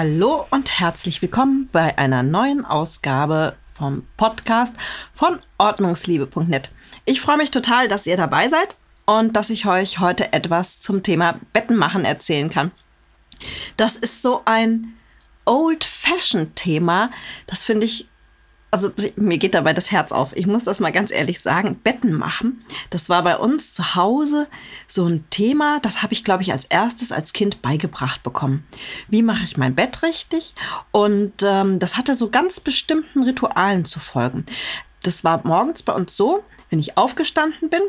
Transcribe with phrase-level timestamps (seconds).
[0.00, 4.76] Hallo und herzlich willkommen bei einer neuen Ausgabe vom Podcast
[5.12, 6.70] von ordnungsliebe.net.
[7.04, 8.76] Ich freue mich total, dass ihr dabei seid
[9.06, 12.70] und dass ich euch heute etwas zum Thema Bettenmachen erzählen kann.
[13.76, 14.94] Das ist so ein
[15.46, 17.10] Old-Fashioned-Thema.
[17.48, 18.06] Das finde ich
[18.70, 20.36] also mir geht dabei das Herz auf.
[20.36, 21.80] Ich muss das mal ganz ehrlich sagen.
[21.82, 24.46] Betten machen, das war bei uns zu Hause
[24.86, 25.80] so ein Thema.
[25.80, 28.66] Das habe ich, glaube ich, als erstes als Kind beigebracht bekommen.
[29.08, 30.54] Wie mache ich mein Bett richtig?
[30.90, 34.44] Und ähm, das hatte so ganz bestimmten Ritualen zu folgen.
[35.02, 37.82] Das war morgens bei uns so, wenn ich aufgestanden bin,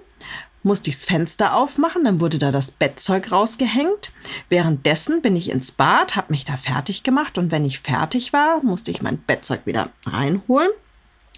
[0.63, 4.11] musste ich das Fenster aufmachen, dann wurde da das Bettzeug rausgehängt.
[4.49, 8.63] Währenddessen bin ich ins Bad, habe mich da fertig gemacht und wenn ich fertig war,
[8.63, 10.69] musste ich mein Bettzeug wieder reinholen.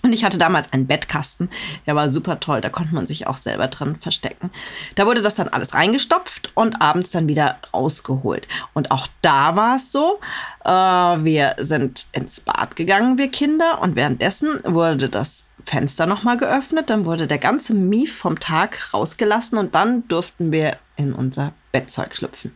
[0.03, 1.49] Und ich hatte damals einen Bettkasten,
[1.85, 4.49] der war super toll, da konnte man sich auch selber drin verstecken.
[4.96, 8.48] Da wurde das dann alles reingestopft und abends dann wieder rausgeholt.
[8.74, 10.20] Und auch da war es so,
[10.65, 16.90] äh, wir sind ins Bad gegangen, wir Kinder, und währenddessen wurde das Fenster nochmal geöffnet,
[16.90, 22.15] dann wurde der ganze Mief vom Tag rausgelassen und dann durften wir in unser Bettzeug
[22.15, 22.51] schlüpfen.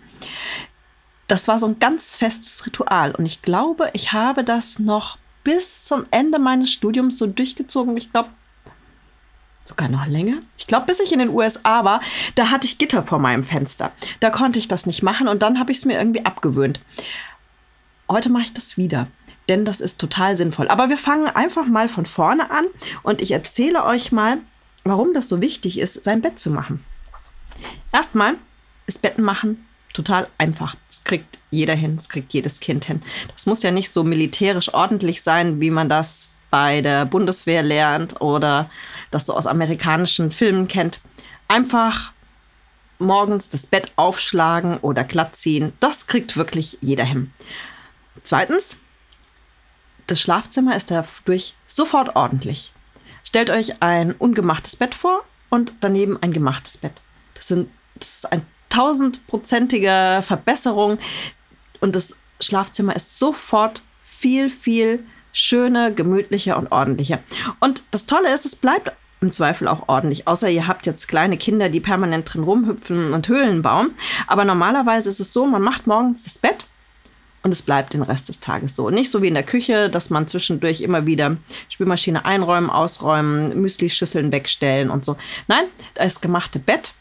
[1.28, 5.86] Das war so ein ganz festes Ritual und ich glaube, ich habe das noch bis
[5.86, 7.97] zum Ende meines Studiums so durchgezogen.
[7.97, 8.30] Ich glaube,
[9.64, 10.38] sogar noch länger.
[10.58, 12.02] Ich glaube, bis ich in den USA war,
[12.36, 13.92] da hatte ich Gitter vor meinem Fenster.
[14.19, 16.80] Da konnte ich das nicht machen und dann habe ich es mir irgendwie abgewöhnt.
[18.08, 19.08] Heute mache ich das wieder
[19.50, 20.68] denn das ist total sinnvoll.
[20.68, 22.66] Aber wir fangen einfach mal von vorne an
[23.04, 24.38] und ich erzähle euch mal,
[24.84, 26.84] warum das so wichtig ist, sein Bett zu machen.
[27.92, 28.36] Erstmal
[28.88, 29.66] ist Betten machen
[29.96, 30.76] total einfach.
[30.88, 33.02] Das kriegt jeder hin, das kriegt jedes Kind hin.
[33.32, 38.22] Das muss ja nicht so militärisch ordentlich sein, wie man das bei der Bundeswehr lernt
[38.22, 38.70] oder
[39.09, 41.00] das so aus amerikanischen Filmen kennt.
[41.48, 42.12] Einfach
[43.00, 47.31] morgens das Bett aufschlagen oder glatt ziehen, das kriegt wirklich jeder hin.
[48.24, 48.80] Zweitens,
[50.08, 52.74] das Schlafzimmer ist dadurch sofort ordentlich.
[53.24, 57.02] Stellt euch ein ungemachtes Bett vor und daneben ein gemachtes Bett.
[57.34, 60.98] Das, sind, das ist eine tausendprozentige Verbesserung
[61.80, 67.20] und das Schlafzimmer ist sofort viel, viel schöner, gemütlicher und ordentlicher.
[67.60, 68.92] Und das Tolle ist, es bleibt
[69.22, 70.28] im Zweifel auch ordentlich.
[70.28, 73.92] Außer ihr habt jetzt kleine Kinder, die permanent drin rumhüpfen und Höhlen bauen.
[74.28, 76.68] Aber normalerweise ist es so, man macht morgens das Bett
[77.45, 78.89] und es bleibt den Rest des Tages so.
[78.89, 81.38] Nicht so wie in der Küche, dass man zwischendurch immer wieder
[81.69, 85.16] Spülmaschine einräumen, ausräumen, Müslischüsseln wegstellen und so.
[85.47, 86.95] Nein, das gemachte Bett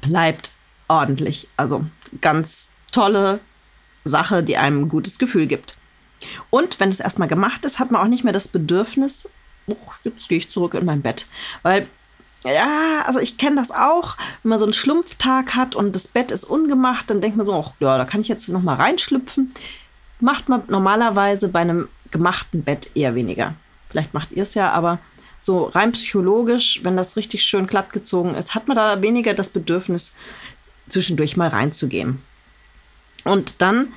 [0.00, 0.52] bleibt
[0.88, 1.48] ordentlich.
[1.58, 1.84] Also
[2.22, 3.40] ganz tolle
[4.04, 5.76] Sache, die einem ein gutes Gefühl gibt.
[6.48, 9.28] Und wenn es erstmal gemacht ist, hat man auch nicht mehr das Bedürfnis,
[9.66, 11.26] oh, jetzt gehe ich zurück in mein Bett.
[11.62, 11.86] Weil
[12.44, 16.30] ja, also ich kenne das auch, wenn man so einen Schlumpftag hat und das Bett
[16.30, 19.52] ist ungemacht, dann denkt man so, ach ja, da kann ich jetzt noch mal reinschlüpfen.
[20.20, 23.54] Macht man normalerweise bei einem gemachten Bett eher weniger.
[23.90, 24.98] Vielleicht macht ihr es ja, aber
[25.40, 29.50] so rein psychologisch, wenn das richtig schön glatt gezogen ist, hat man da weniger das
[29.50, 30.14] Bedürfnis,
[30.88, 32.22] zwischendurch mal reinzugehen.
[33.24, 33.92] Und dann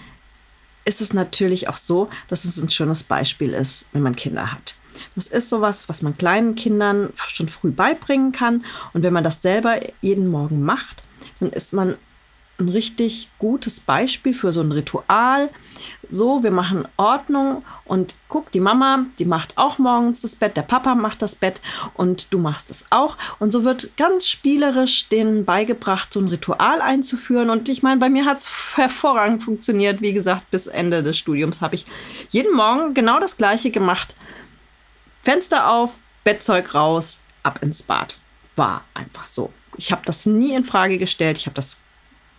[0.86, 4.76] ist es natürlich auch so, dass es ein schönes Beispiel ist, wenn man Kinder hat.
[5.16, 8.64] Das ist sowas, was man kleinen Kindern schon früh beibringen kann.
[8.94, 11.04] Und wenn man das selber jeden Morgen macht,
[11.40, 11.98] dann ist man
[12.60, 15.50] ein richtig gutes Beispiel für so ein Ritual.
[16.08, 20.64] So, wir machen Ordnung und guck, die Mama, die macht auch morgens das Bett, der
[20.64, 21.62] Papa macht das Bett
[21.94, 23.18] und du machst es auch.
[23.40, 27.50] Und so wird ganz spielerisch denen beigebracht, so ein Ritual einzuführen.
[27.50, 30.02] Und ich meine, bei mir hat es hervorragend funktioniert.
[30.02, 31.86] Wie gesagt, bis Ende des Studiums habe ich
[32.30, 34.16] jeden Morgen genau das Gleiche gemacht.
[35.22, 38.18] Fenster auf, Bettzeug raus, ab ins Bad.
[38.56, 39.54] War einfach so.
[39.78, 41.38] Ich habe das nie in Frage gestellt.
[41.38, 41.82] Ich habe das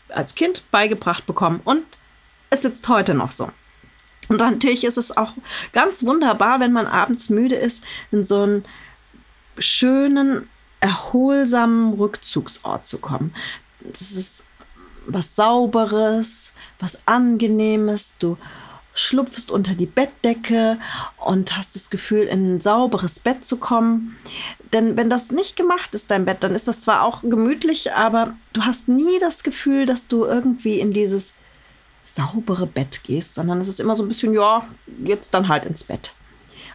[0.08, 1.84] als Kind beigebracht bekommen und
[2.50, 3.50] es sitzt heute noch so.
[4.28, 5.32] Und natürlich ist es auch
[5.72, 8.64] ganz wunderbar, wenn man abends müde ist, in so einen
[9.58, 10.49] schönen,
[10.81, 13.34] erholsamen Rückzugsort zu kommen.
[13.81, 14.44] Das ist
[15.06, 18.14] was Sauberes, was Angenehmes.
[18.19, 18.37] Du
[19.00, 20.79] schlupfst unter die Bettdecke
[21.19, 24.17] und hast das Gefühl, in ein sauberes Bett zu kommen.
[24.73, 28.35] Denn wenn das nicht gemacht ist, dein Bett, dann ist das zwar auch gemütlich, aber
[28.52, 31.35] du hast nie das Gefühl, dass du irgendwie in dieses
[32.05, 34.67] saubere Bett gehst, sondern es ist immer so ein bisschen, ja,
[35.05, 36.12] jetzt dann halt ins Bett.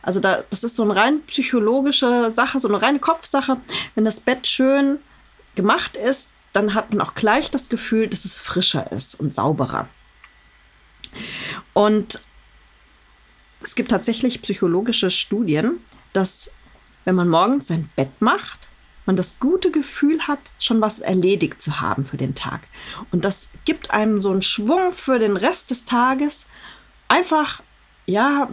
[0.02, 3.58] Also da, das ist so eine rein psychologische Sache, so eine reine Kopfsache.
[3.96, 5.00] Wenn das Bett schön
[5.56, 9.88] gemacht ist, dann hat man auch gleich das Gefühl, dass es frischer ist und sauberer.
[11.76, 12.22] Und
[13.62, 15.82] es gibt tatsächlich psychologische Studien,
[16.14, 16.50] dass
[17.04, 18.70] wenn man morgens sein Bett macht,
[19.06, 22.68] man das gute Gefühl hat, schon was erledigt zu haben für den Tag.
[23.12, 26.48] Und das gibt einem so einen Schwung für den Rest des Tages,
[27.10, 27.62] einfach,
[28.06, 28.50] ja,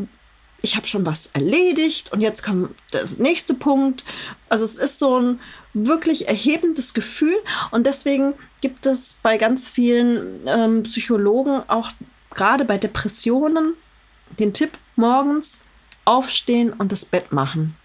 [0.61, 4.05] ich habe schon was erledigt und jetzt kommt der nächste Punkt.
[4.49, 5.41] Also es ist so ein
[5.75, 7.37] wirklich erhebendes Gefühl
[7.71, 11.93] und deswegen gibt es bei ganz vielen ähm, Psychologen auch
[12.35, 13.75] gerade bei Depressionen
[14.39, 15.61] den Tipp morgens
[16.05, 17.77] aufstehen und das Bett machen.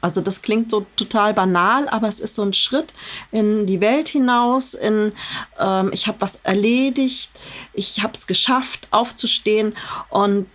[0.00, 2.92] Also das klingt so total banal, aber es ist so ein Schritt
[3.32, 5.12] in die Welt hinaus, in
[5.58, 7.32] ähm, ich habe was erledigt,
[7.72, 9.74] ich habe es geschafft, aufzustehen
[10.08, 10.46] und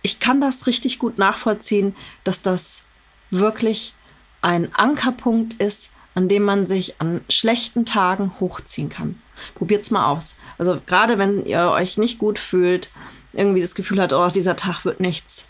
[0.00, 1.94] ich kann das richtig gut nachvollziehen,
[2.24, 2.84] dass das
[3.30, 3.92] wirklich
[4.40, 9.20] ein Ankerpunkt ist, an dem man sich an schlechten Tagen hochziehen kann.
[9.54, 10.36] Probiert's mal aus.
[10.58, 12.90] Also gerade wenn ihr euch nicht gut fühlt,
[13.32, 15.48] irgendwie das Gefühl hat, oh, dieser Tag wird nichts,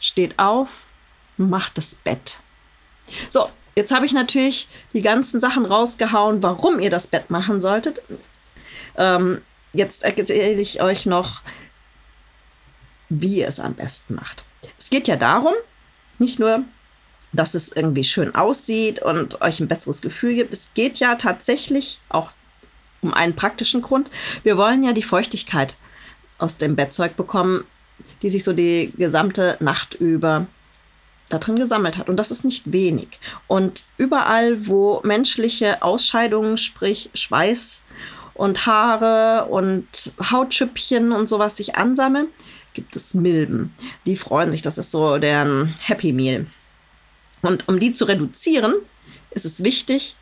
[0.00, 0.90] steht auf,
[1.36, 2.40] macht das Bett.
[3.30, 8.02] So, jetzt habe ich natürlich die ganzen Sachen rausgehauen, warum ihr das Bett machen solltet.
[8.96, 9.40] Ähm,
[9.72, 11.40] jetzt erzähle ich euch noch,
[13.08, 14.44] wie ihr es am besten macht.
[14.78, 15.54] Es geht ja darum,
[16.18, 16.64] nicht nur,
[17.32, 20.52] dass es irgendwie schön aussieht und euch ein besseres Gefühl gibt.
[20.52, 22.32] Es geht ja tatsächlich auch
[23.00, 24.10] um einen praktischen Grund.
[24.42, 25.76] Wir wollen ja die Feuchtigkeit
[26.38, 27.64] aus dem Bettzeug bekommen,
[28.22, 30.46] die sich so die gesamte Nacht über
[31.28, 32.08] da drin gesammelt hat.
[32.08, 33.20] Und das ist nicht wenig.
[33.46, 37.82] Und überall, wo menschliche Ausscheidungen, sprich Schweiß
[38.34, 42.28] und Haare und Hautschüppchen und sowas sich ansammeln,
[42.72, 43.74] gibt es Milben.
[44.06, 46.46] Die freuen sich, das ist so deren Happy Meal.
[47.42, 48.74] Und um die zu reduzieren,
[49.30, 50.16] ist es wichtig,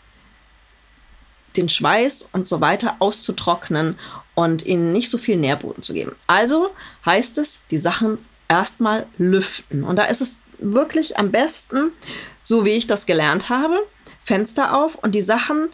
[1.57, 3.97] den Schweiß und so weiter auszutrocknen
[4.35, 6.15] und ihnen nicht so viel Nährboden zu geben.
[6.27, 6.71] Also
[7.05, 8.19] heißt es, die Sachen
[8.49, 9.85] erstmal lüften.
[9.85, 11.93] Und da ist es wirklich am besten,
[12.43, 13.79] so wie ich das gelernt habe,
[14.23, 15.69] Fenster auf und die Sachen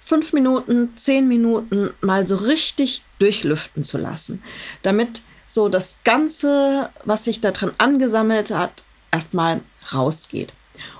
[0.00, 4.42] fünf Minuten, zehn Minuten mal so richtig durchlüften zu lassen,
[4.82, 9.60] damit so das Ganze, was sich da drin angesammelt hat, erstmal
[9.92, 10.54] rausgeht.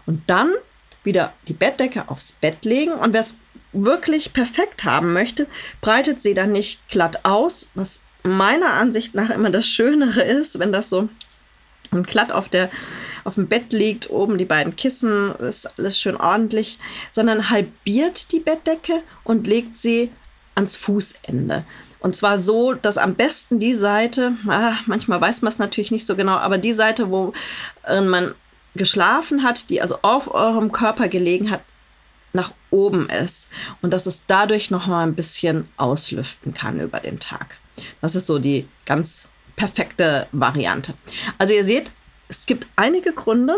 [0.06, 0.52] Und dann
[1.02, 3.36] wieder die Bettdecke aufs Bett legen und wer es
[3.74, 5.46] wirklich perfekt haben möchte,
[5.80, 10.72] breitet sie dann nicht glatt aus, was meiner Ansicht nach immer das Schönere ist, wenn
[10.72, 11.08] das so
[12.02, 12.70] glatt auf, der,
[13.22, 16.78] auf dem Bett liegt, oben die beiden Kissen, ist alles schön ordentlich,
[17.10, 20.10] sondern halbiert die Bettdecke und legt sie
[20.54, 21.64] ans Fußende.
[22.00, 26.06] Und zwar so, dass am besten die Seite, ah, manchmal weiß man es natürlich nicht
[26.06, 27.32] so genau, aber die Seite, wo
[27.88, 28.34] man
[28.74, 31.60] geschlafen hat, die also auf eurem Körper gelegen hat,
[32.74, 33.48] oben ist
[33.80, 37.58] und dass es dadurch noch mal ein bisschen auslüften kann über den Tag.
[38.00, 40.94] Das ist so die ganz perfekte Variante.
[41.38, 41.92] Also ihr seht,
[42.28, 43.56] es gibt einige Gründe,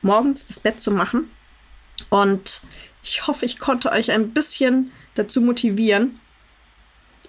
[0.00, 1.30] morgens das Bett zu machen.
[2.08, 2.62] Und
[3.02, 6.18] ich hoffe, ich konnte euch ein bisschen dazu motivieren.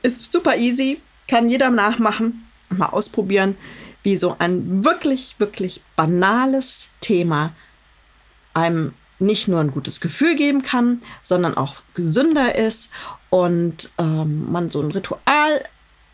[0.01, 3.55] Ist super easy, kann jeder nachmachen mal ausprobieren,
[4.03, 7.55] wie so ein wirklich, wirklich banales Thema
[8.53, 12.91] einem nicht nur ein gutes Gefühl geben kann, sondern auch gesünder ist
[13.29, 15.63] und ähm, man so ein Ritual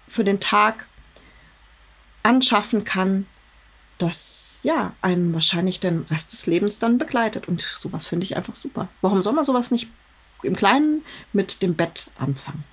[0.07, 0.88] für den Tag
[2.23, 3.25] anschaffen kann,
[3.97, 7.47] das ja einen wahrscheinlich den Rest des Lebens dann begleitet.
[7.47, 8.87] Und sowas finde ich einfach super.
[9.01, 9.89] Warum soll man sowas nicht
[10.42, 12.63] im Kleinen mit dem Bett anfangen?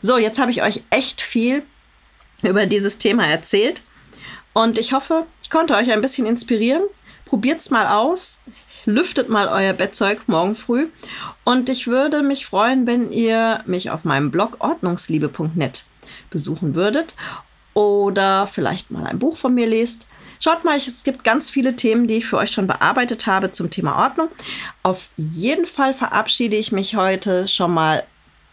[0.00, 1.64] So, jetzt habe ich euch echt viel
[2.42, 3.82] über dieses Thema erzählt.
[4.52, 6.82] Und ich hoffe, ich konnte euch ein bisschen inspirieren.
[7.24, 8.38] Probiert es mal aus.
[8.84, 10.88] Lüftet mal euer Bettzeug morgen früh.
[11.44, 15.84] Und ich würde mich freuen, wenn ihr mich auf meinem Blog ordnungsliebe.net
[16.30, 17.14] besuchen würdet
[17.74, 20.06] oder vielleicht mal ein Buch von mir lest.
[20.40, 23.70] Schaut mal, es gibt ganz viele Themen, die ich für euch schon bearbeitet habe zum
[23.70, 24.28] Thema Ordnung.
[24.82, 28.04] Auf jeden Fall verabschiede ich mich heute schon mal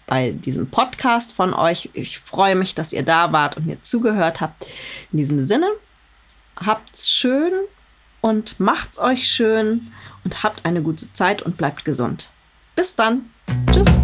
[0.05, 1.89] bei diesem Podcast von euch.
[1.93, 4.67] Ich freue mich, dass ihr da wart und mir zugehört habt.
[5.11, 5.67] In diesem Sinne,
[6.55, 7.53] habt's schön
[8.27, 9.91] und macht's euch schön
[10.23, 12.29] und habt eine gute Zeit und bleibt gesund.
[12.75, 13.31] Bis dann.
[13.71, 13.99] Tschüss.